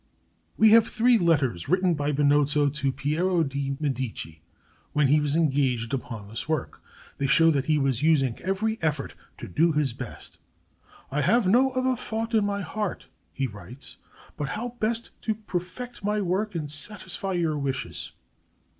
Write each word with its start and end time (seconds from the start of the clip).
We 0.57 0.69
have 0.69 0.87
three 0.87 1.19
letters 1.19 1.69
written 1.69 1.93
by 1.93 2.11
Benozzo 2.11 2.69
to 2.69 2.91
Piero 2.91 3.43
de' 3.43 3.77
Medici 3.79 4.41
when 4.93 5.09
he 5.09 5.19
was 5.19 5.35
engaged 5.35 5.93
upon 5.93 6.27
this 6.27 6.49
work. 6.49 6.81
They 7.19 7.27
show 7.27 7.51
that 7.51 7.65
he 7.65 7.77
was 7.77 8.01
using 8.01 8.39
every 8.39 8.81
effort 8.81 9.13
to 9.37 9.47
do 9.47 9.73
his 9.73 9.93
best. 9.93 10.39
"I 11.11 11.21
have 11.21 11.47
no 11.47 11.69
other 11.73 11.95
thought 11.95 12.33
in 12.33 12.43
my 12.47 12.61
heart," 12.61 13.09
he 13.31 13.45
writes, 13.45 13.97
"but 14.37 14.49
how 14.49 14.69
best 14.79 15.11
to 15.21 15.35
perfect 15.35 16.03
my 16.03 16.19
work 16.19 16.55
and 16.55 16.71
satisfy 16.71 17.33
your 17.33 17.55
wishes." 17.59 18.11